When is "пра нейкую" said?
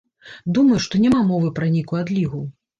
1.61-2.03